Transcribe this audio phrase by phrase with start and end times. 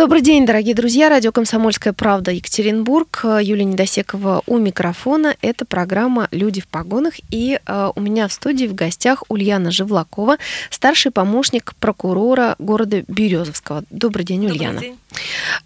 [0.00, 1.10] Добрый день, дорогие друзья.
[1.10, 3.20] Радио «Комсомольская правда» Екатеринбург.
[3.22, 5.36] Юлия Недосекова у микрофона.
[5.42, 7.12] Это программа «Люди в погонах».
[7.30, 10.38] И э, у меня в студии в гостях Ульяна Живлакова,
[10.70, 13.84] старший помощник прокурора города Березовского.
[13.90, 14.72] Добрый день, Ульяна.
[14.72, 14.98] Добрый день.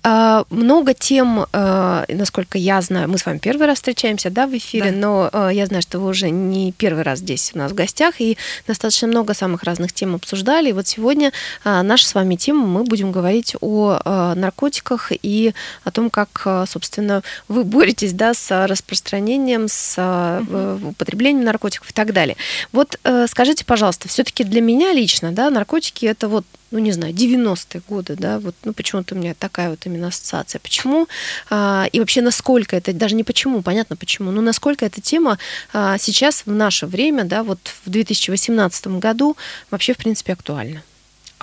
[0.02, 4.56] А, много тем, а, насколько я знаю, мы с вами первый раз встречаемся, да, в
[4.56, 4.96] эфире, да.
[4.96, 8.20] но а, я знаю, что вы уже не первый раз здесь у нас в гостях,
[8.20, 10.70] и достаточно много самых разных тем обсуждали.
[10.70, 11.32] И вот сегодня
[11.64, 14.00] наша с вами тема, мы будем говорить о
[14.34, 20.88] наркотиках и о том, как, собственно, вы боретесь, да, с распространением, с угу.
[20.90, 22.36] употреблением наркотиков и так далее.
[22.72, 27.82] Вот скажите, пожалуйста, все-таки для меня лично, да, наркотики это вот ну, не знаю, 90-е
[27.88, 30.58] годы, да, вот, ну, почему-то у меня такая вот именно ассоциация.
[30.58, 31.06] Почему
[31.48, 35.38] а, и вообще насколько это, даже не почему, понятно почему, но насколько эта тема
[35.72, 39.36] а, сейчас в наше время, да, вот в 2018 году
[39.70, 40.82] вообще, в принципе, актуальна?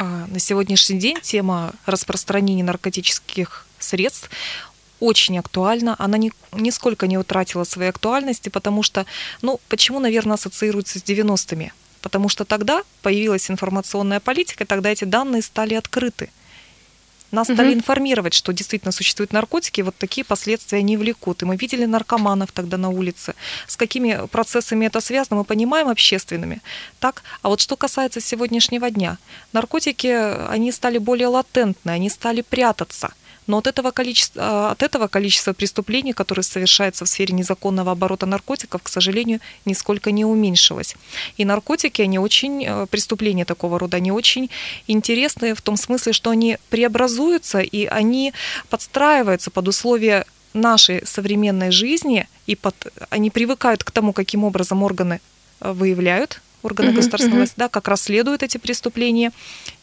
[0.03, 4.31] А, на сегодняшний день тема распространения наркотических средств
[4.99, 5.95] очень актуальна.
[5.99, 9.05] Она ни, нисколько не утратила своей актуальности, потому что,
[9.43, 11.71] ну, почему, наверное, ассоциируется с 90-ми?
[12.01, 16.29] потому что тогда появилась информационная политика, тогда эти данные стали открыты.
[17.31, 17.55] Нас угу.
[17.55, 21.41] стали информировать, что действительно существуют наркотики, вот такие последствия они влекут.
[21.41, 23.33] И мы видели наркоманов тогда на улице.
[23.67, 26.61] С какими процессами это связано, мы понимаем общественными.
[26.99, 27.23] Так?
[27.41, 29.17] А вот что касается сегодняшнего дня.
[29.53, 30.07] Наркотики,
[30.49, 33.13] они стали более латентны, они стали прятаться–
[33.47, 38.25] но от этого, количества, а, от этого количества преступлений, которые совершаются в сфере незаконного оборота
[38.25, 40.95] наркотиков, к сожалению, нисколько не уменьшилось.
[41.37, 44.49] И наркотики, они очень, э, преступления такого рода, они очень
[44.87, 48.33] интересные в том смысле, что они преобразуются и они
[48.69, 52.75] подстраиваются под условия нашей современной жизни, и под,
[53.09, 55.19] они привыкают к тому, каким образом органы
[55.61, 57.39] э, выявляют органы uh-huh, государственной uh-huh.
[57.39, 59.31] власти, да, как расследуют эти преступления,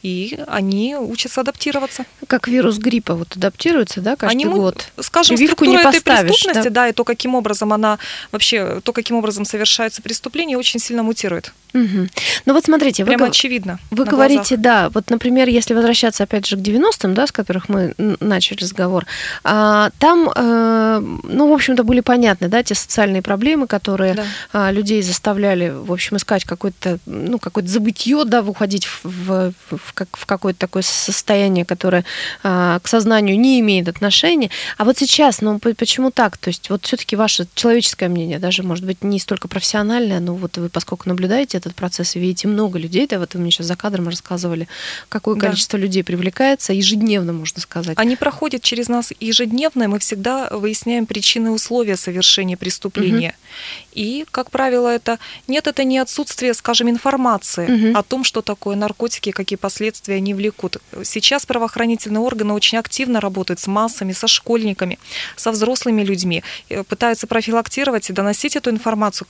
[0.03, 2.05] и они учатся адаптироваться.
[2.27, 4.89] Как вирус гриппа вот адаптируется, да, каждый они, год.
[5.01, 6.71] Скажем, Прививку структура не этой преступности, да?
[6.71, 7.99] да, и то, каким образом она
[8.31, 11.53] вообще, то, каким образом совершаются преступления, очень сильно мутирует.
[11.75, 12.09] Угу.
[12.47, 13.79] Ну вот смотрите, Прямо вы, очевидно.
[13.91, 14.61] Вы говорите, глазах.
[14.61, 19.05] да, вот, например, если возвращаться опять же к 90-м, да, с которых мы начали разговор,
[19.45, 24.25] а, там, а, ну, в общем-то, были понятны, да, те социальные проблемы, которые да.
[24.53, 29.93] а, людей заставляли, в общем, искать какое-то, ну, какое-то забытье, да, уходить в, в, в,
[29.95, 32.05] как, в какое-то такое состояние, которое
[32.43, 34.51] а, к сознанию не имеет отношения.
[34.77, 36.37] А вот сейчас, ну, почему так?
[36.37, 40.59] То есть вот все-таки ваше человеческое мнение, даже, может быть, не столько профессиональное, но вот
[40.59, 43.77] вы, поскольку наблюдаете этот процесс и видите много людей, да, вот вы мне сейчас за
[43.77, 44.69] кадром рассказывали,
[45.09, 45.47] какое да.
[45.47, 47.99] количество людей привлекается ежедневно, можно сказать.
[47.99, 53.31] Они проходят через нас ежедневно, и мы всегда выясняем причины и условия совершения преступления.
[53.31, 53.99] Угу.
[53.99, 57.99] И, как правило, это нет, это не отсутствие, скажем, информации угу.
[57.99, 59.78] о том, что такое наркотики, какие последствия
[60.09, 60.79] они влекут.
[61.05, 64.99] Сейчас правоохранительные органы очень активно работают с массами, со школьниками,
[65.37, 69.27] со взрослыми людьми, э, пытаются профилактировать и доносить эту информацию,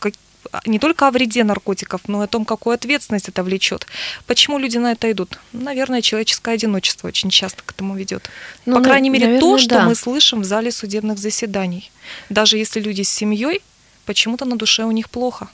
[0.67, 3.87] не только о вреде наркотиков, но и о том, какую ответственность это влечет.
[4.27, 5.39] Почему люди на это идут?
[5.53, 8.31] Наверное, человеческое одиночество очень часто к этому ведет.
[8.65, 9.83] Ну, По крайней мере, наверное, то, что да.
[9.85, 11.91] мы слышим в зале судебных заседаний.
[12.29, 13.63] Даже если люди с семьей,
[14.07, 15.49] почему-то на душе у них плохо.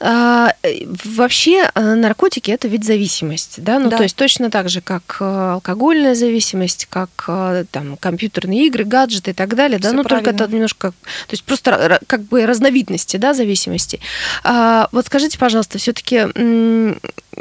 [0.00, 0.52] А,
[1.04, 3.98] вообще э, наркотики это ведь зависимость, да, ну да.
[3.98, 9.30] то есть точно так же, как э, алкогольная зависимость, как э, там компьютерные игры, гаджеты
[9.32, 13.34] и так далее, да, ну только это немножко, то есть просто как бы разновидности, да,
[13.34, 14.00] зависимости.
[14.42, 16.26] А, вот скажите, пожалуйста, все-таки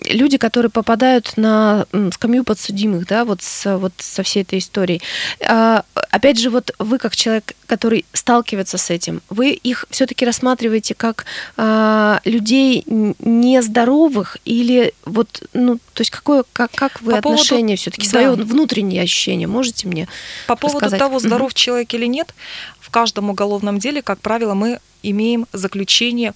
[0.06, 5.02] люди, которые попадают на скамью подсудимых, да, вот, с, вот со всей этой историей,
[5.46, 10.94] а, опять же, вот вы как человек, который сталкивается с этим, вы их все-таки рассматриваете
[10.94, 11.26] как
[11.58, 17.82] а, людей нездоровых или вот, ну, то есть какое, как, как вы По отношение поводу...
[17.82, 18.10] все-таки, да.
[18.10, 20.08] свое внутреннее ощущение можете мне
[20.48, 21.00] По поводу рассказать?
[21.00, 21.58] того, здоров угу.
[21.58, 22.34] человек или нет,
[22.80, 26.34] в каждом уголовном деле, как правило, мы имеем заключение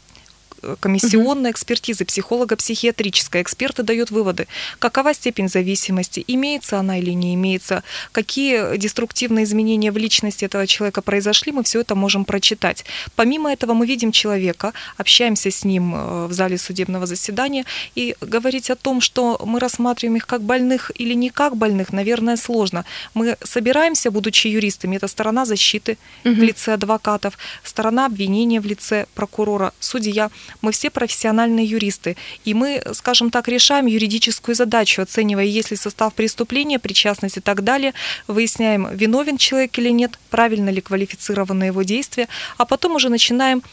[0.79, 3.41] комиссионной экспертизы, психолого-психиатрической.
[3.41, 4.47] Эксперты дают выводы,
[4.79, 11.01] какова степень зависимости, имеется она или не имеется, какие деструктивные изменения в личности этого человека
[11.01, 12.85] произошли, мы все это можем прочитать.
[13.15, 17.65] Помимо этого мы видим человека, общаемся с ним э, в зале судебного заседания
[17.95, 22.37] и говорить о том, что мы рассматриваем их как больных или не как больных, наверное,
[22.37, 22.85] сложно.
[23.13, 26.35] Мы собираемся, будучи юристами, это сторона защиты угу.
[26.35, 30.29] в лице адвокатов, сторона обвинения в лице прокурора, судья
[30.61, 36.13] Мы все профессиональные юристы, и мы, скажем так, решаем юридическую задачу, оценивая, есть ли состав
[36.13, 37.93] преступления, причастность и так далее,
[38.27, 42.27] выясняем, виновен человек или нет, правильно ли квалифицированы его действия,
[42.57, 43.63] а потом уже начинаем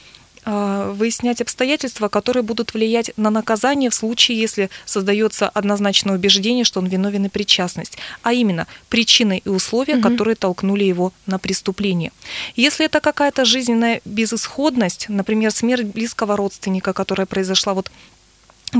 [0.44, 6.86] выяснять обстоятельства, которые будут влиять на наказание в случае, если создается однозначное убеждение, что он
[6.86, 10.08] виновен и причастность, а именно причины и условия, угу.
[10.08, 12.12] которые толкнули его на преступление.
[12.56, 17.90] Если это какая-то жизненная безысходность, например, смерть близкого родственника, которая произошла вот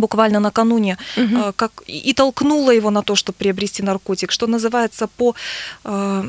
[0.01, 1.53] буквально накануне, угу.
[1.57, 5.35] как и толкнула его на то, чтобы приобрести наркотик, что называется по
[5.85, 6.25] э,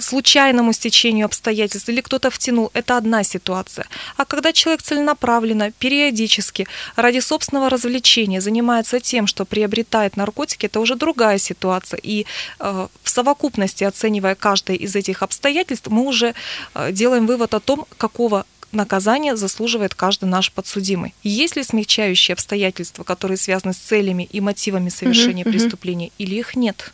[0.00, 3.86] случайному стечению обстоятельств или кто-то втянул, это одна ситуация.
[4.16, 6.66] А когда человек целенаправленно, периодически,
[6.96, 12.00] ради собственного развлечения занимается тем, что приобретает наркотики, это уже другая ситуация.
[12.02, 12.26] И
[12.60, 16.34] э, в совокупности, оценивая каждое из этих обстоятельств, мы уже
[16.74, 21.14] э, делаем вывод о том, какого наказание заслуживает каждый наш подсудимый.
[21.22, 26.14] Есть ли смягчающие обстоятельства, которые связаны с целями и мотивами совершения угу, преступления, угу.
[26.18, 26.92] или их нет?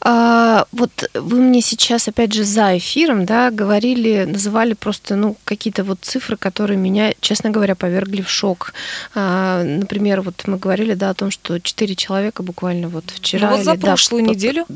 [0.00, 5.84] А, вот вы мне сейчас, опять же, за эфиром, да, говорили, называли просто, ну, какие-то
[5.84, 8.72] вот цифры, которые меня, честно говоря, повергли в шок.
[9.14, 13.50] А, например, вот мы говорили, да, о том, что четыре человека буквально вот вчера...
[13.50, 14.66] Ну, вот за или, прошлую да, неделю?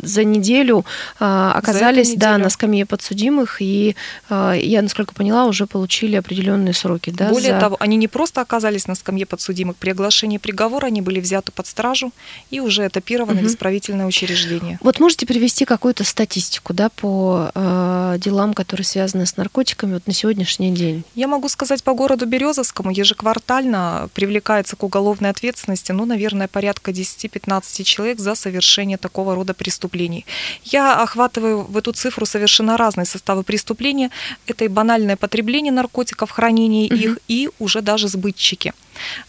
[0.00, 0.84] За неделю
[1.18, 3.96] а, оказались, за да, на скамье подсудимых, и
[4.28, 7.28] а, я, насколько поняла, уже получили определенные сроки, да?
[7.28, 7.60] Более за...
[7.60, 11.66] того, они не просто оказались на скамье подсудимых, при оглашении приговора они были взяты под
[11.66, 12.12] стражу
[12.50, 13.48] и уже этапированы угу.
[13.48, 14.78] в исправительное учреждения.
[14.82, 20.12] Вот можете привести какую-то статистику да, по э, делам, которые связаны с наркотиками вот на
[20.12, 21.04] сегодняшний день?
[21.14, 27.84] Я могу сказать по городу Березовскому ежеквартально привлекается к уголовной ответственности, ну, наверное, порядка 10-15
[27.84, 30.26] человек за совершение такого рода преступлений.
[30.64, 34.10] Я охватываю в эту цифру совершенно разные составы преступления.
[34.46, 36.94] Это и банальное потребление наркотиков, хранение угу.
[36.94, 38.72] их, и уже даже сбытчики.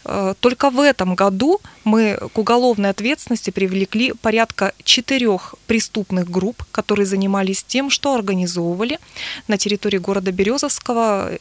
[0.04, 7.06] Э, только в этом году мы к уголовной ответственности привлекли порядка четырех преступных групп, которые
[7.06, 8.98] занимались тем, что организовывали
[9.48, 11.38] на территории города Березовского, э,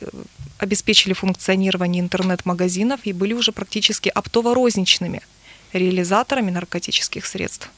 [0.57, 5.21] обеспечили функционирование интернет-магазинов и были уже практически оптово-розничными
[5.73, 7.69] реализаторами наркотических средств.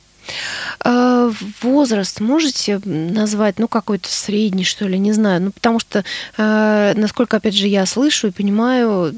[0.81, 1.31] А,
[1.61, 5.41] возраст можете назвать, ну, какой-то средний, что ли, не знаю.
[5.41, 6.03] Ну, потому что,
[6.37, 9.13] а, насколько, опять же, я слышу и понимаю,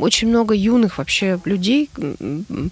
[0.00, 1.90] очень много юных вообще людей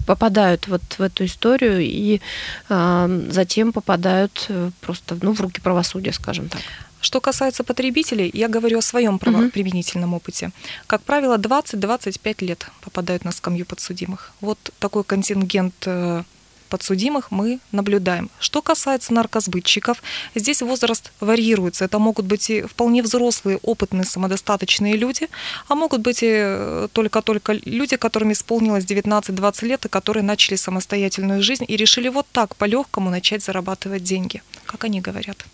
[0.06, 2.20] попадают вот в эту историю и
[2.68, 6.60] а, затем попадают э, просто, ну, в руки правосудия, скажем так.
[7.02, 10.52] Что касается потребителей, я говорю о своем правоприменительном опыте.
[10.86, 14.32] Как правило, 20-25 лет попадают на скамью подсудимых.
[14.40, 16.22] Вот такой контингент э,
[16.72, 18.30] подсудимых мы наблюдаем.
[18.40, 20.02] Что касается наркосбытчиков,
[20.34, 21.84] здесь возраст варьируется.
[21.84, 25.28] Это могут быть и вполне взрослые, опытные, самодостаточные люди,
[25.69, 31.42] а могут быть и э, только-только люди, которым исполнилось 19-20 лет, и которые начали самостоятельную
[31.42, 35.44] жизнь и решили вот так по-легкому начать зарабатывать деньги, как они говорят.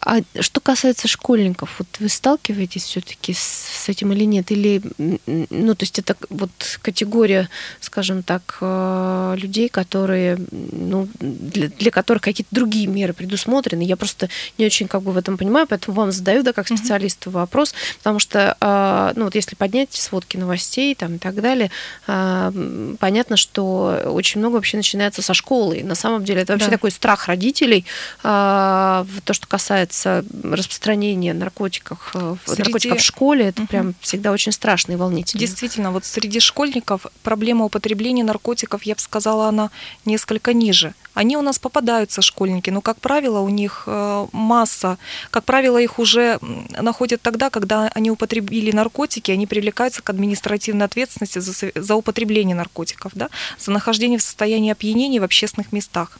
[0.00, 4.50] А что касается школьников, вот вы сталкиваетесь все-таки с этим или нет?
[4.52, 4.82] Или,
[5.26, 6.50] ну, то есть это вот
[6.82, 7.48] категория,
[7.80, 13.82] скажем так, э, людей, которые, ну, для, для которых какие-то другие меры предусмотрены.
[13.82, 17.30] Я просто не очень как бы в этом понимаю, поэтому вам задаю, да, как специалисту
[17.30, 21.70] вопрос, потому что, э, ну, вот если поднять сводки новостей там и так далее,
[22.06, 25.82] э, понятно, что очень много вообще начинается со школы.
[25.82, 26.72] на самом деле это вообще да.
[26.72, 27.84] такой страх родителей,
[28.22, 32.62] то, что касается распространения наркотиков, э, среди...
[32.62, 33.68] наркотиков в школе, это угу.
[33.68, 35.40] прям всегда очень страшно и волнительно.
[35.40, 39.70] Действительно, вот среди школьников проблема употребления наркотиков, я бы сказала, она
[40.04, 40.94] несколько ниже.
[41.14, 44.98] Они у нас попадаются, школьники, но, как правило, у них э, масса,
[45.30, 46.38] как правило, их уже
[46.80, 53.12] находят тогда, когда они употребили наркотики, они привлекаются к административной ответственности за, за употребление наркотиков,
[53.14, 53.28] да,
[53.58, 56.18] за нахождение в состоянии опьянения в общественных местах.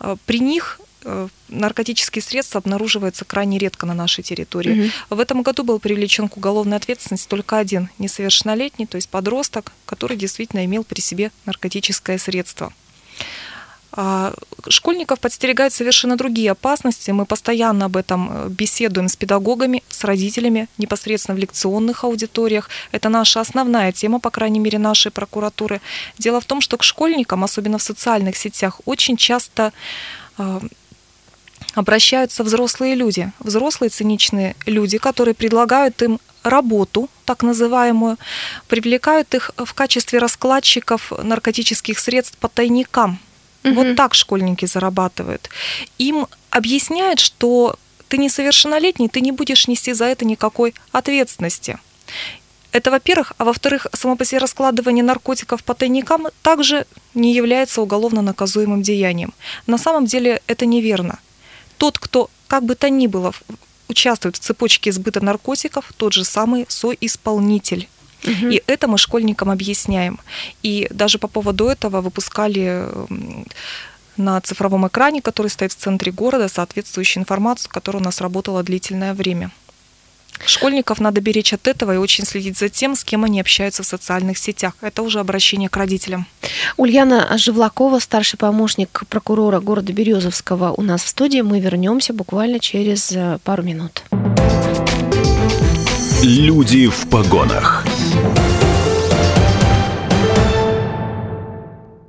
[0.00, 4.86] Э, при них Э, наркотические средства обнаруживаются крайне редко на нашей территории.
[4.86, 5.16] Угу.
[5.16, 10.16] В этом году был привлечен к уголовной ответственности только один несовершеннолетний, то есть подросток, который
[10.16, 12.72] действительно имел при себе наркотическое средство.
[13.98, 14.34] А,
[14.68, 17.10] школьников подстерегают совершенно другие опасности.
[17.12, 22.68] Мы постоянно об этом э, беседуем с педагогами, с родителями, непосредственно в лекционных аудиториях.
[22.92, 25.80] Это наша основная тема, по крайней мере, нашей прокуратуры.
[26.18, 29.72] Дело в том, что к школьникам, особенно в социальных сетях, очень часто
[30.36, 30.60] а,
[31.74, 38.18] обращаются взрослые люди, взрослые циничные люди, которые предлагают им работу, так называемую,
[38.68, 43.18] привлекают их в качестве раскладчиков наркотических средств по тайникам.
[43.66, 43.74] Угу.
[43.74, 45.50] Вот так школьники зарабатывают.
[45.98, 47.76] Им объясняют, что
[48.08, 51.78] ты несовершеннолетний, ты не будешь нести за это никакой ответственности.
[52.72, 53.32] Это, во-первых.
[53.38, 59.32] А во-вторых, само по себе раскладывание наркотиков по тайникам также не является уголовно наказуемым деянием.
[59.66, 61.18] На самом деле это неверно.
[61.78, 63.32] Тот, кто как бы то ни было
[63.88, 67.88] участвует в цепочке сбыта наркотиков, тот же самый соисполнитель.
[68.24, 68.50] Угу.
[68.50, 70.18] И это мы школьникам объясняем.
[70.62, 72.88] И даже по поводу этого выпускали
[74.16, 79.14] на цифровом экране, который стоит в центре города, соответствующую информацию, которая у нас работала длительное
[79.14, 79.50] время.
[80.44, 83.86] Школьников надо беречь от этого и очень следить за тем, с кем они общаются в
[83.86, 84.74] социальных сетях.
[84.82, 86.26] Это уже обращение к родителям.
[86.76, 91.40] Ульяна Живлакова, старший помощник прокурора города Березовского, у нас в студии.
[91.40, 94.02] Мы вернемся буквально через э, пару минут.
[96.22, 97.86] Люди в погонах.
[98.16, 98.55] you.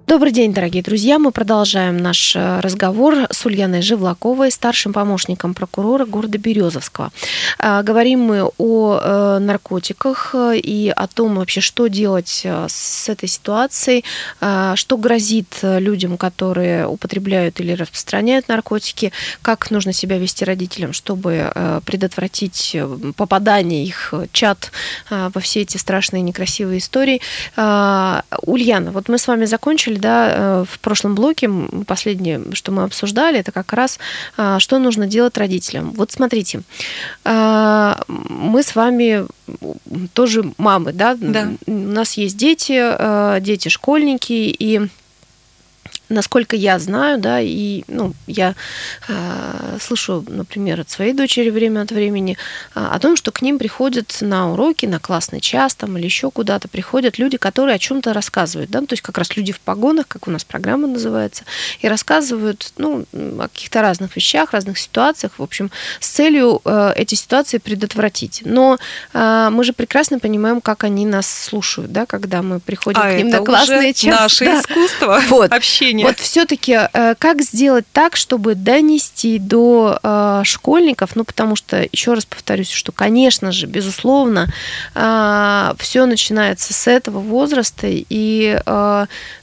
[0.07, 1.19] Добрый день, дорогие друзья.
[1.19, 7.11] Мы продолжаем наш э, разговор с Ульяной Живлаковой, старшим помощником прокурора города Березовского.
[7.59, 13.27] А, говорим мы о э, наркотиках и о том вообще, что делать э, с этой
[13.27, 14.05] ситуацией,
[14.75, 19.11] что грозит людям, которые употребляют или распространяют наркотики,
[19.41, 21.51] как нужно себя вести родителям, чтобы
[21.85, 22.77] предотвратить
[23.17, 24.71] попадание их чат
[25.09, 27.21] во все эти страшные некрасивые истории.
[27.57, 31.49] Ульяна, вот мы с вами закончили да, э, в прошлом блоке
[31.85, 33.99] последнее, что мы обсуждали, это как раз,
[34.37, 35.91] а, что нужно делать родителям.
[35.91, 36.61] Вот смотрите,
[37.23, 39.25] а, мы с вами
[40.13, 41.15] тоже мамы, да?
[41.19, 41.49] да.
[41.65, 44.87] У нас есть дети, э, дети-школьники, и
[46.09, 48.55] насколько я знаю, да, и ну, я
[49.07, 52.37] э, слышу, например, от своей дочери время от времени
[52.75, 56.31] э, о том, что к ним приходят на уроки, на классный час там или еще
[56.31, 60.07] куда-то приходят люди, которые о чем-то рассказывают, да, то есть как раз люди в погонах,
[60.07, 61.43] как у нас программа называется,
[61.81, 67.15] и рассказывают, ну, о каких-то разных вещах, разных ситуациях, в общем, с целью э, эти
[67.15, 68.41] ситуации предотвратить.
[68.45, 68.77] Но
[69.13, 73.17] э, мы же прекрасно понимаем, как они нас слушают, да, когда мы приходим а к
[73.17, 74.19] ним на классный час.
[74.19, 74.61] Наше да.
[74.61, 75.51] искусство вот.
[75.51, 76.17] общения обучения.
[76.17, 82.13] Вот все-таки э, как сделать так, чтобы донести до э, школьников, ну потому что, еще
[82.13, 84.51] раз повторюсь, что, конечно же, безусловно,
[84.95, 88.59] э, все начинается с этого возраста, и,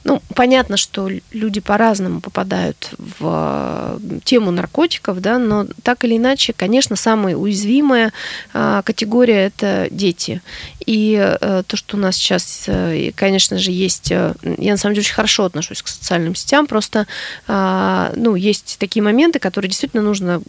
[0.03, 6.95] ну, понятно, что люди по-разному попадают в тему наркотиков, да, но так или иначе, конечно,
[6.95, 8.13] самая уязвимая
[8.53, 10.41] категория– это дети.
[10.85, 12.67] И то, что у нас сейчас,
[13.15, 16.67] конечно же, есть, я на самом деле очень хорошо отношусь к социальным сетям.
[16.67, 17.07] Просто,
[17.47, 20.41] а, ну, есть такие моменты, которые действительно нужно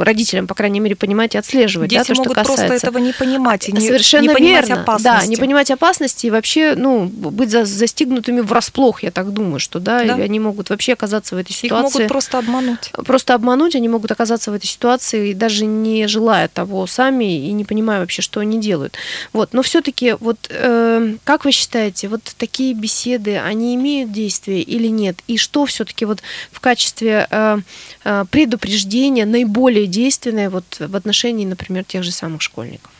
[0.00, 1.90] родителям, по крайней мере, понимать и отслеживать.
[1.90, 2.66] Дети да, то, могут что касается.
[2.66, 4.82] просто этого не понимать и не, Совершенно не понимать верно.
[4.82, 5.20] опасности.
[5.20, 9.78] Да, не понимать опасности и вообще, ну, быть за, застигнутыми врасплох, я так думаю, что,
[9.78, 10.14] да, да.
[10.14, 11.88] они могут вообще оказаться в этой ситуации.
[11.88, 12.90] Их могут просто обмануть.
[12.92, 17.64] Просто обмануть, они могут оказаться в этой ситуации, даже не желая того сами и не
[17.64, 18.96] понимая вообще, что они делают.
[19.32, 24.88] Вот, но все-таки, вот, э, как вы считаете, вот такие беседы, они имеют действие или
[24.88, 25.16] нет?
[25.26, 27.58] И что все-таки вот в качестве э,
[28.04, 32.90] э, предупреждения наиболее действенное вот в отношении, например, тех же самых школьников?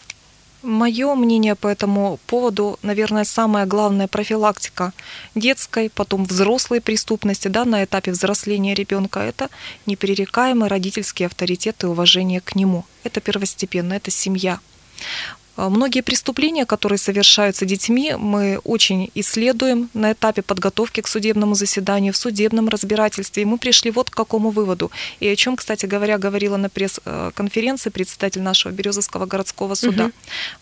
[0.63, 4.93] Мое мнение по этому поводу, наверное, самая главная профилактика
[5.35, 9.49] детской, потом взрослой преступности да, на этапе взросления ребенка– это
[9.87, 12.85] непререкаемый родительский авторитет и уважение к нему.
[13.03, 14.61] Это первостепенно, это семья.
[15.57, 22.13] А, многие преступления, которые совершаются детьми, мы очень исследуем на этапе подготовки к судебному заседанию,
[22.13, 23.43] в судебном разбирательстве.
[23.43, 24.91] И мы пришли вот к какому выводу.
[25.21, 30.07] И о чем, кстати говоря, говорила на пресс-конференции председатель нашего Березовского городского суда.
[30.07, 30.13] Угу.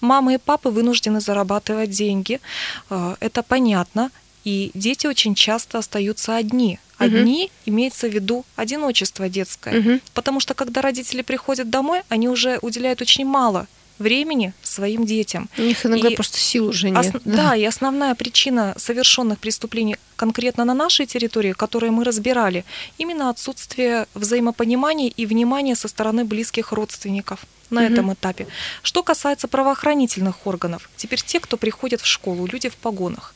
[0.00, 2.40] Мамы и папы вынуждены зарабатывать деньги.
[2.88, 4.10] А, это понятно.
[4.42, 6.78] И дети очень часто остаются одни.
[6.96, 7.52] Одни угу.
[7.66, 9.78] имеется в виду одиночество детское.
[9.78, 10.00] Угу.
[10.14, 13.68] Потому что когда родители приходят домой, они уже уделяют очень мало
[14.00, 15.48] времени своим детям.
[15.58, 16.98] У них иногда и просто сил уже нет.
[16.98, 17.36] Ос- да.
[17.36, 22.64] да, и основная причина совершенных преступлений конкретно на нашей территории, которые мы разбирали,
[22.98, 27.40] именно отсутствие взаимопонимания и внимания со стороны близких родственников
[27.70, 27.92] на угу.
[27.92, 28.46] этом этапе.
[28.82, 33.34] Что касается правоохранительных органов, теперь те, кто приходят в школу, люди в погонах.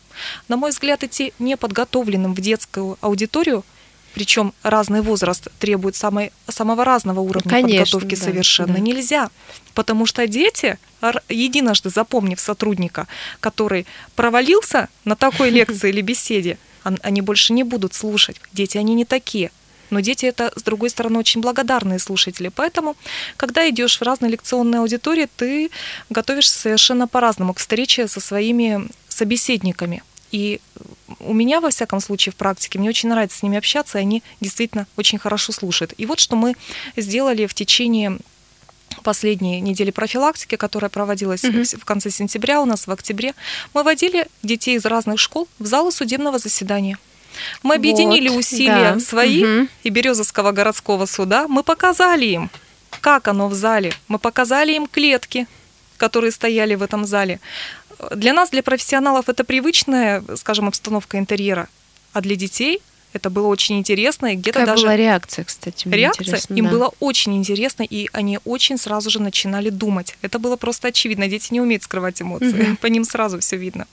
[0.49, 3.65] На мой взгляд, идти неподготовленным в детскую аудиторию
[4.15, 8.81] причем разный возраст требует самой, самого разного уровня Конечно, подготовки да, совершенно да.
[8.81, 9.31] нельзя.
[9.75, 10.79] Потому что дети,
[11.29, 13.09] единожды запомнив сотрудника,
[13.41, 18.41] который провалился на такой лекции или беседе, они больше не будут слушать.
[18.53, 19.51] Дети, они не такие.
[19.91, 22.49] Но дети это, с другой стороны, очень благодарные слушатели.
[22.49, 22.97] Поэтому,
[23.37, 25.71] когда идешь в разные лекционные аудитории, ты
[26.11, 30.03] готовишься совершенно по-разному к встрече со своими собеседниками.
[30.35, 30.61] И
[31.21, 34.23] у меня, во всяком случае, в практике, мне очень нравится с ними общаться, и они
[34.41, 35.95] действительно очень хорошо слушают.
[35.97, 36.55] И вот что мы
[36.97, 38.19] сделали в течение
[39.05, 41.63] последние недели профилактики, которая проводилась Мгм.
[41.65, 43.33] в конце сентября у нас, в октябре,
[43.75, 46.99] мы водили детей из разных школ в залы судебного заседания.
[47.63, 49.01] Мы объединили Вот, усилия да.
[49.01, 49.69] свои Мгм.
[49.85, 51.47] и Березовского городского суда.
[51.47, 52.51] Мы показали им,
[53.01, 53.93] как оно в зале.
[54.09, 55.47] Мы показали им клетки,
[55.97, 57.39] которые стояли в этом зале.
[58.15, 61.69] Для нас, для профессионалов, это привычная, скажем, обстановка интерьера.
[62.13, 62.81] А для детей
[63.13, 64.33] это было очень интересно.
[64.33, 66.71] И где-то Какая даже была реакция, кстати, реакция, им да.
[66.71, 70.17] было очень интересно, и они очень сразу же начинали думать.
[70.23, 71.29] Это было просто очевидно.
[71.29, 72.53] Дети не умеют скрывать эмоции.
[72.53, 72.77] Мгм.
[72.77, 73.87] По ним сразу все видно.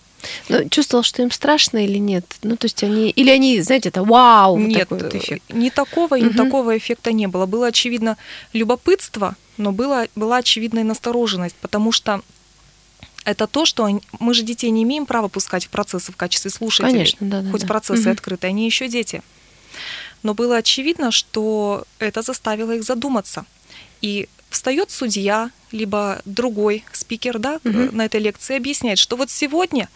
[0.50, 2.26] Ну, чувствовал, что им страшно или нет?
[2.44, 3.10] Ну, то есть они...
[3.10, 5.44] Или они, знаете, это вау, вот Нет, такой вот эффект.
[5.50, 6.36] ни такого, ни Мгм.
[6.36, 7.46] такого эффекта не было.
[7.46, 8.18] Было очевидно
[8.54, 12.22] любопытство, но было, была очевидная настороженность, потому что
[13.26, 13.88] это то, что
[14.20, 16.92] мы же детей не имеем права пускать в процессы в качестве слушателей.
[16.92, 17.68] Конечно, да, да, Хоть да.
[17.68, 18.12] процессы Мгм.
[18.12, 19.22] открыты, они еще дети.
[20.24, 23.46] Но было очевидно, что это заставило их задуматься.
[24.02, 27.96] И встает судья, либо другой спикер да, Мгм.
[27.96, 29.88] на этой лекции, объясняет, что вот сегодня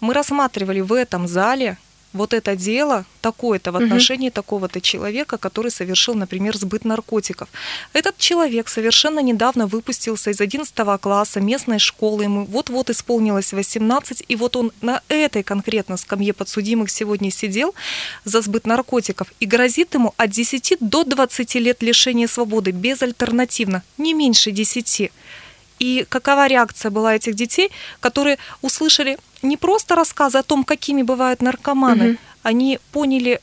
[0.00, 1.78] мы рассматривали в этом зале
[2.16, 7.48] вот это дело такое-то в отношении такого-то человека, который совершил, например, сбыт наркотиков.
[7.92, 14.36] Этот человек совершенно недавно выпустился из 11 класса местной школы, ему вот-вот исполнилось 18, и
[14.36, 17.74] вот он на этой конкретно скамье подсудимых сегодня сидел
[18.24, 24.14] за сбыт наркотиков, и грозит ему от 10 до 20 лет лишения свободы безальтернативно, не
[24.14, 25.10] меньше 10.
[25.78, 31.42] И какова реакция была этих детей, которые услышали не просто рассказы о том, какими бывают
[31.42, 32.18] наркоманы, Мгм.
[32.42, 33.40] они поняли,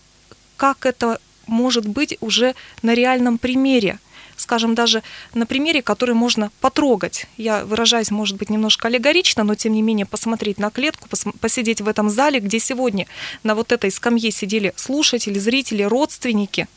[0.57, 3.99] как это может быть уже на реальном примере.
[4.35, 5.03] Скажем, даже
[5.35, 7.27] на примере, который можно потрогать.
[7.37, 11.81] Я выражаюсь, может быть, немножко аллегорично, но тем не менее посмотреть на клетку, пос- посидеть
[11.81, 13.05] в этом зале, где сегодня
[13.43, 16.67] на вот этой скамье сидели слушатели, зрители, родственники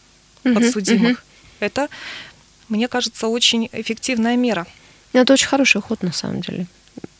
[0.45, 1.11] Мгм, подсудимых.
[1.11, 1.19] мгм.
[1.61, 1.89] Это,
[2.69, 4.67] мне кажется, очень эффективная мера.
[5.13, 6.67] Ну, Это очень хороший ход, на самом деле.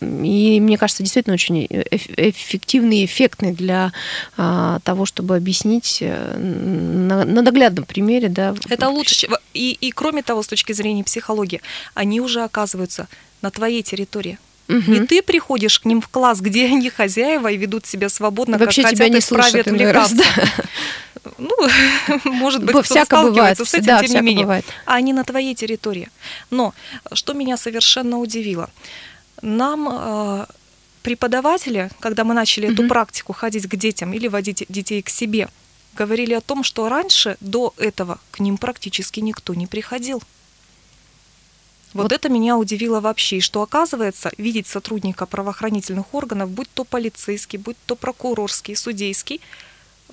[0.00, 3.93] И мне кажется, действительно очень эф- эффективный и эффектный для
[4.37, 8.55] а, того, чтобы объяснить э, на, на наглядном примере, да.
[8.69, 9.28] Это лучше.
[9.55, 11.62] И, и кроме того, с точки зрения психологии,
[11.95, 13.09] они уже оказываются
[13.43, 14.38] на твоей территории.
[14.69, 14.93] Мгм.
[14.93, 18.82] Не ты приходишь к ним в класс, где они хозяева и ведут себя свободно, Вообще
[18.82, 20.25] как тебя хотят не и раз, отвлекаться.
[21.39, 21.54] Ну,
[22.25, 24.45] может быть, кто-то бывает, с этим, да, тем не менее.
[24.45, 24.65] бывает.
[24.84, 26.08] А они на твоей территории.
[26.50, 26.75] Но
[27.12, 28.71] что меня совершенно удивило,
[29.43, 30.47] нам э,
[31.02, 35.49] преподаватели, когда мы начали эту практику ходить к детям или водить детей к себе,
[35.95, 40.23] говорили о том, что раньше, до этого, к ним практически никто не приходил.
[41.93, 42.12] Вот, Вот.
[42.12, 47.97] это меня удивило вообще, что оказывается, видеть сотрудника правоохранительных органов, будь то полицейский, будь то
[47.97, 49.41] прокурорский, судейский,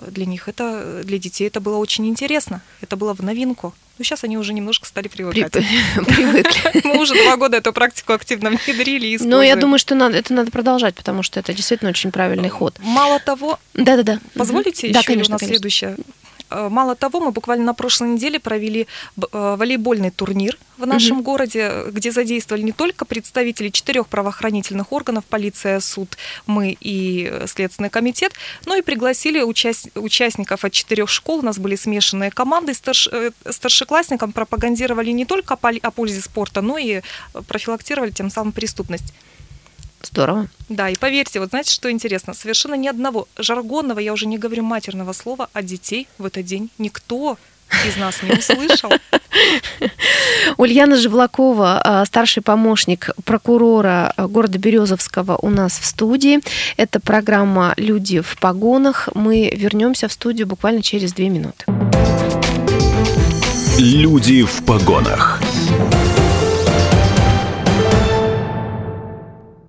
[0.08, 3.74] для них это, для детей это было очень интересно, это было в новинку.
[4.00, 5.52] Но сейчас они уже немножко стали При- привыкать.
[6.08, 6.82] Привыкли.
[6.88, 9.60] Мы уже два года эту практику активно внедрили и Но я используем.
[9.60, 12.76] думаю, что надо, это надо продолжать, потому что это действительно очень правильный ход.
[12.80, 14.20] Мало того, Да-да-да.
[14.36, 14.94] Позволите Мгм.
[14.94, 15.96] Да, еще конечно, у нас конечно.
[16.50, 21.24] Э, Мало того, мы буквально на прошлой неделе провели э, волейбольный турнир в нашем Мгм.
[21.24, 27.90] городе, где задействовали не только представители четырех правоохранительных органов, полиция, суд, мы и э, Следственный
[27.90, 28.34] комитет,
[28.66, 31.40] но и пригласили участ- участников от четырех школ.
[31.40, 32.74] У нас были смешанные команды.
[32.74, 37.02] Старш- Старшеклассникам пропагандировали не только о пользе спорта, но и
[37.48, 39.14] профилактировали тем самым преступность.
[40.04, 40.48] Здорово.
[40.70, 42.34] Да, и поверьте, вот знаете, что интересно?
[42.34, 46.70] Совершенно ни одного жаргонного, я уже не говорю матерного слова, от детей в этот день
[46.78, 47.38] никто
[47.88, 48.92] из нас не услышал.
[50.58, 56.40] Ульяна Живлакова, а, старший помощник прокурора а, города Березовского у нас в студии.
[56.78, 59.10] Это программа «Люди в погонах».
[59.16, 61.66] Мы вернемся в студию буквально через две минуты.
[63.80, 65.42] Люди в погонах.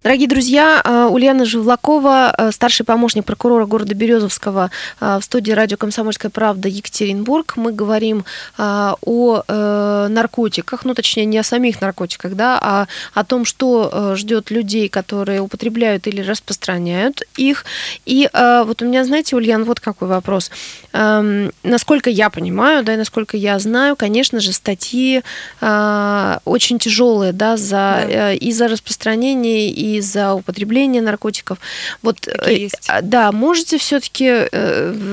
[0.04, 5.78] Дорогие друзья, а, Ульяна Живлакова, а, старший помощник прокурора города Березовского а, в студии радио
[5.78, 7.54] «Комсомольская правда» Екатеринбург.
[7.56, 8.26] Мы говорим
[8.58, 14.16] о э, наркотиках, ну, точнее, не о самих наркотиках, да, а о том, что э,
[14.16, 17.64] ждет людей, которые употребляют или распространяют их.
[18.04, 20.50] И вот у меня, знаете, Ульян, вот какой вопрос.
[20.94, 25.22] Эм, Насколько я понимаю, да, и насколько я знаю, конечно же, статьи
[25.60, 28.32] а, очень тяжелые, да, за, Да.
[28.32, 31.58] э, и за распространение, и за употребление наркотиков.
[32.02, 34.48] Вот, э, а, да, можете все-таки,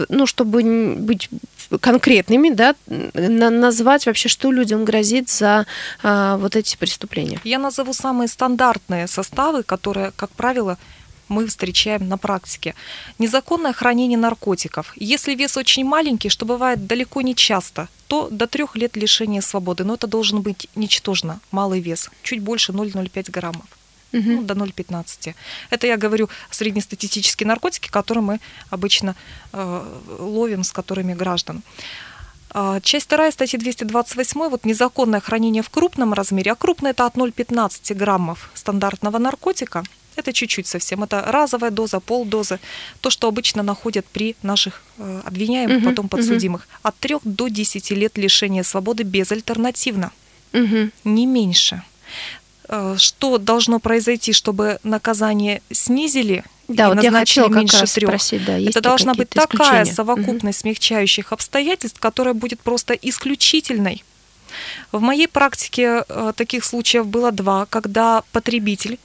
[0.10, 0.62] ну, чтобы
[0.98, 1.30] быть
[1.80, 2.76] конкретными, да,
[3.13, 5.65] на- назвать вообще, что людям грозит за
[6.04, 7.39] а, вот эти преступления.
[7.44, 10.78] Я назову самые стандартные составы, которые, как правило,
[11.32, 12.76] мы встречаем на практике.
[13.20, 14.94] Незаконное хранение наркотиков.
[14.96, 19.84] Если вес очень маленький, что бывает далеко не часто, то до трех лет лишения свободы.
[19.84, 23.65] Но это должен быть ничтожно малый вес, чуть больше 0,05 граммов.
[24.13, 24.24] Угу.
[24.24, 25.34] Ну, до 0,15.
[25.70, 28.39] Это я говорю среднестатистические наркотики, которые мы
[28.70, 29.15] обычно
[29.54, 29.84] э,
[30.20, 31.63] ловим, с которыми граждан.
[32.54, 37.15] А, часть 2 статьи 228, вот незаконное хранение в крупном размере, а крупное это от
[37.15, 39.84] 0,15 граммов стандартного наркотика,
[40.15, 42.60] это чуть-чуть совсем, это разовая доза, полдозы,
[43.00, 46.80] то, что обычно находят при наших э, обвиняемых, угу, потом подсудимых, угу.
[46.84, 50.12] от 3 до 10 лет лишения свободы безальтернативно,
[50.54, 50.89] угу.
[51.04, 51.84] не меньше.
[52.67, 58.08] Э, что должно произойти, чтобы наказание снизили да, вот я хотела как меньше раз трех.
[58.08, 60.69] спросить, да, Это должна быть такая совокупность угу.
[60.69, 64.06] смягчающих обстоятельств, которая будет просто исключительной.
[64.91, 69.00] В моей практике э, таких случаев было два, когда потребитель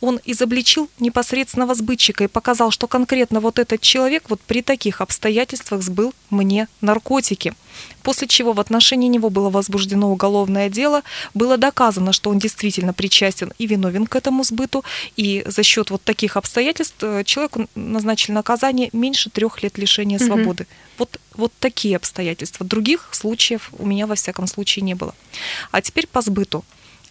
[0.00, 5.82] он изобличил непосредственного сбытчика и показал, что конкретно вот этот человек вот при таких обстоятельствах
[5.82, 7.54] сбыл мне наркотики.
[8.02, 11.02] После чего в отношении него было возбуждено уголовное дело,
[11.34, 14.84] было доказано, что он действительно причастен и виновен к этому сбыту,
[15.16, 20.26] и за счет вот таких обстоятельств э, человеку назначили наказание меньше трех лет лишения угу.
[20.26, 20.66] свободы.
[20.98, 22.66] Вот, вот такие обстоятельства.
[22.66, 25.14] Других случаев у меня во всяком случае не было.
[25.70, 26.64] А теперь по сбыту.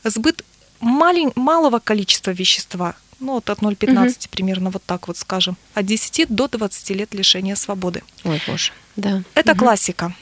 [0.03, 0.45] Сбыт
[0.79, 4.15] малень, малого количества вещества, ну вот от 0,15 угу.
[4.31, 8.03] примерно вот так вот скажем, от 10 до 20 лет лишения свободы.
[8.23, 9.23] Ой, боже, да.
[9.33, 9.59] Это угу.
[9.59, 10.13] классика.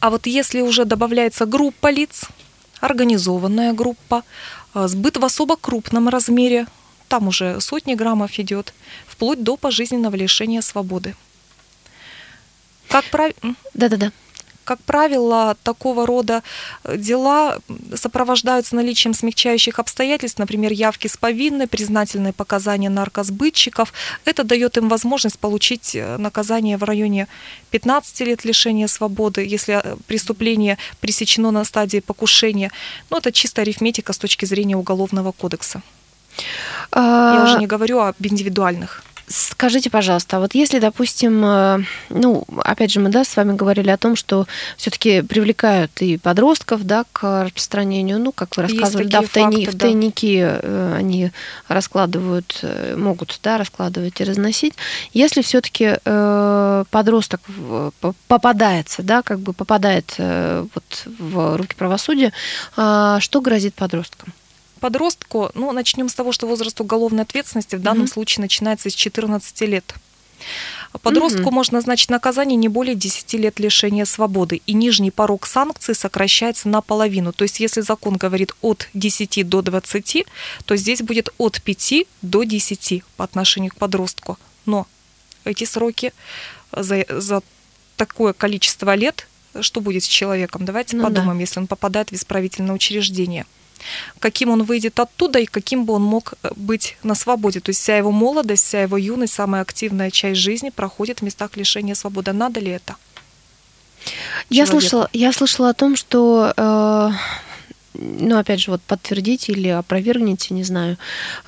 [0.00, 2.26] А вот если уже добавляется группа лиц,
[2.80, 4.22] организованная группа,
[4.74, 6.66] а, сбыт в особо крупном размере,
[7.08, 8.74] там уже сотни граммов идет,
[9.06, 11.14] вплоть до пожизненного лишения свободы.
[12.88, 13.54] Как правильно?
[13.72, 14.12] Да-да-да.
[14.64, 16.42] Как правило, такого рода
[16.84, 17.58] э, дела
[17.94, 23.92] сопровождаются наличием смягчающих обстоятельств, например, явки с повинной, признательные показания наркосбытчиков.
[24.24, 27.28] Это дает им возможность получить э, наказание в районе
[27.70, 32.70] 15 лет лишения свободы, если э, преступление пресечено на стадии покушения.
[33.10, 35.82] Ну, это чисто арифметика с точки зрения Уголовного кодекса.
[36.90, 37.36] А...
[37.38, 39.02] Я уже не говорю об индивидуальных.
[39.26, 41.78] Скажите, пожалуйста, а вот если, допустим, э,
[42.10, 46.84] ну, опять же, мы, да, с вами говорили о том, что все-таки привлекают и подростков,
[46.84, 50.96] да, к распространению, ну, как вы рассказывали, да, в, тайни, факты, в тайники да.
[50.96, 51.30] они
[51.68, 54.74] раскладывают, э, могут, да, раскладывать и разносить.
[55.14, 57.40] Если все-таки э, подросток
[58.28, 62.32] попадается, да, как бы попадает вот в руки правосудия,
[62.74, 64.32] что грозит подросткам?
[64.80, 68.12] Подростку, ну, начнем с того, что возраст уголовной ответственности в данном mm-hmm.
[68.12, 69.94] случае начинается с 14 лет.
[71.02, 71.50] Подростку mm-hmm.
[71.50, 77.32] можно назначить наказание не более 10 лет лишения свободы, и нижний порог санкций сокращается наполовину.
[77.32, 80.26] То есть, если закон говорит от 10 до 20,
[80.64, 84.38] то здесь будет от 5 до 10 по отношению к подростку.
[84.66, 84.86] Но
[85.44, 86.12] эти сроки
[86.72, 87.42] за, за
[87.96, 89.26] такое количество лет,
[89.60, 90.64] что будет с человеком?
[90.64, 91.40] Давайте ну, подумаем, да.
[91.40, 93.46] если он попадает в исправительное учреждение
[94.18, 97.60] каким он выйдет оттуда и каким бы он мог э, быть на свободе.
[97.60, 101.56] То есть вся его молодость, вся его юность, самая активная часть жизни проходит в местах
[101.56, 102.32] лишения свободы.
[102.32, 102.96] Надо ли это?
[104.50, 107.10] Я слышала, я слышала о том, что э,
[107.94, 110.98] ну, опять же, вот подтвердите или опровергните, не знаю,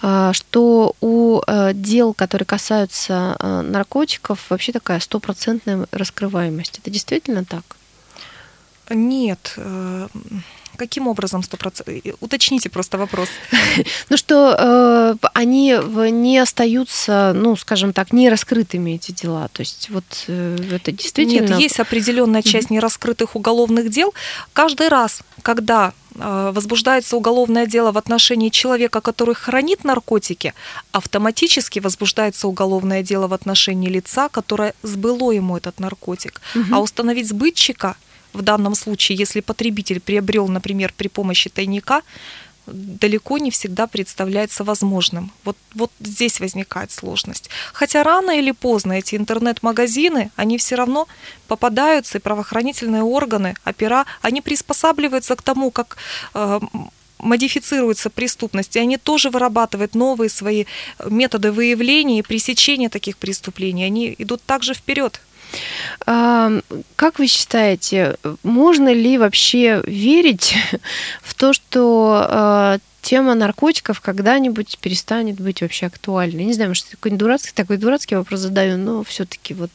[0.02, 6.78] э, что у э, дел, которые касаются наркотиков, вообще такая стопроцентная раскрываемость.
[6.78, 7.75] Это действительно так?
[8.90, 9.58] Нет.
[10.76, 12.16] Каким образом 100%?
[12.20, 13.28] Уточните просто вопрос.
[14.08, 15.76] Ну что э, они
[16.10, 19.48] не остаются, ну, скажем так, не раскрытыми эти дела.
[19.52, 21.48] То есть вот э, это действительно...
[21.48, 24.14] Нет, есть определенная часть нераскрытых уголовных дел.
[24.52, 30.54] Каждый раз, когда э, возбуждается уголовное дело в отношении человека, который хранит наркотики,
[30.92, 36.40] автоматически возбуждается уголовное дело в отношении лица, которое сбыло ему этот наркотик.
[36.54, 36.74] Угу.
[36.74, 37.96] А установить сбытчика
[38.36, 42.02] в данном случае, если потребитель приобрел, например, при помощи тайника,
[42.66, 45.30] далеко не всегда представляется возможным.
[45.44, 47.48] Вот, вот здесь возникает сложность.
[47.72, 51.06] Хотя рано или поздно эти интернет-магазины, они все равно
[51.48, 55.96] попадаются, и правоохранительные органы, опера, они приспосабливаются к тому, как
[56.34, 56.60] э,
[57.18, 60.64] модифицируется преступность, и они тоже вырабатывают новые свои
[61.04, 63.84] методы выявления и пресечения таких преступлений.
[63.84, 65.20] Они идут также вперед.
[66.04, 70.54] Как вы считаете, можно ли вообще верить
[71.22, 76.44] в то, что а, тема наркотиков когда-нибудь перестанет быть вообще актуальной?
[76.44, 79.70] Не знаю, может, такой дурацкий, такой дурацкий вопрос задаю, но все-таки вот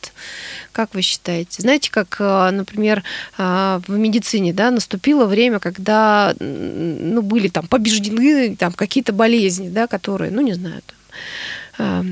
[0.71, 1.61] как вы считаете?
[1.61, 3.03] Знаете, как, а, например,
[3.37, 9.87] а, в медицине, да, наступило время, когда, ну, были там побеждены там какие-то болезни, да,
[9.87, 10.95] которые, ну, не знаю, там,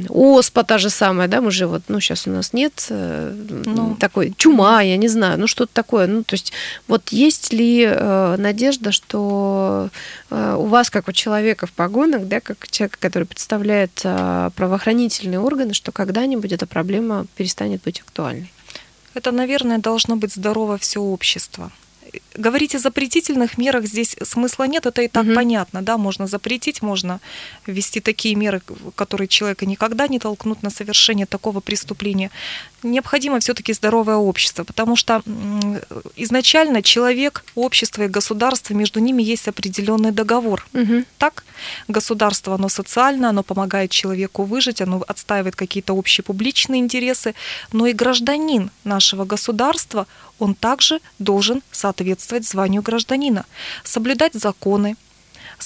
[0.10, 3.34] оспа та же самая, да, мы же вот, ну, сейчас у нас нет э,
[3.66, 6.08] ну, такой чума, я не знаю, ну, что-то такое.
[6.08, 6.54] Ну, то есть
[6.88, 9.90] вот есть ли э, надежда, что
[10.30, 15.40] э, у вас, как у человека в погонах, да, как человека, который представляет э, правоохранительные
[15.40, 18.52] органы, что когда-нибудь эта проблема перестанет быть актуальной?
[19.14, 21.72] Это, наверное, должно быть здорово все общество
[22.36, 25.36] говорить о запретительных мерах здесь смысла нет, это и так угу.
[25.36, 27.20] понятно, да, можно запретить, можно
[27.66, 28.62] ввести такие меры,
[28.96, 32.32] которые человека никогда не толкнут на совершение такого преступления.
[32.84, 35.22] Необходимо все-таки здоровое общество, потому что
[36.16, 40.66] изначально человек, общество и государство, между ними есть определенный договор.
[40.74, 41.04] Угу.
[41.18, 41.44] Так,
[41.88, 47.36] государство, оно социально, оно помогает человеку выжить, оно отстаивает какие-то общие публичные интересы,
[47.74, 50.08] но и гражданин нашего государства,
[50.40, 53.46] он также должен соответствовать званию гражданина,
[53.84, 54.96] соблюдать законы,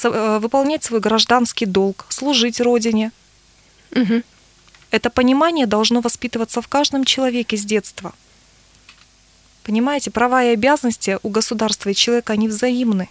[0.04, 3.12] э, выполнять свой гражданский долг, служить Родине.
[3.96, 4.24] Угу.
[4.92, 8.14] Это понимание должно воспитываться в каждом человеке с детства.
[9.64, 13.10] Понимаете, права и обязанности у государства и человека, они взаимны.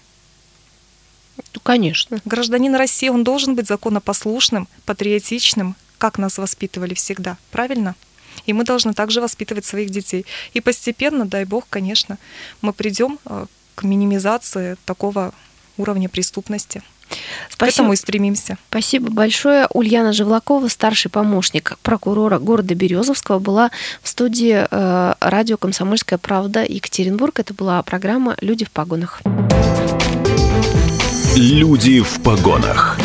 [1.54, 2.20] Ну, конечно.
[2.24, 7.36] Гражданин России, он должен быть законопослушным, патриотичным, как нас воспитывали всегда.
[7.50, 7.94] Правильно?
[8.46, 10.26] И мы должны также воспитывать своих детей.
[10.54, 12.18] И постепенно, дай бог, конечно,
[12.60, 15.32] мы придем э, к минимизации такого
[15.76, 16.82] уровня преступности.
[17.48, 17.70] Спасибо.
[17.70, 18.58] К этому и стремимся.
[18.70, 19.66] Спасибо большое.
[19.72, 23.70] Ульяна Живлакова, старший помощник прокурора города Березовского, была
[24.02, 27.38] в студии э, радио «Комсомольская правда» Екатеринбург.
[27.38, 29.20] Это была программа «Люди в погонах».
[31.36, 32.98] «Люди в погонах».